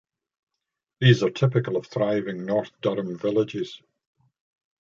[0.99, 3.83] These are typical of thriving North Durham villages.